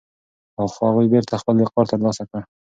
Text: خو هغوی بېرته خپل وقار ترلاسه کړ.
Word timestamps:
خو 0.55 0.63
هغوی 0.87 1.07
بېرته 1.13 1.33
خپل 1.41 1.55
وقار 1.59 1.85
ترلاسه 1.91 2.23
کړ. 2.29 2.39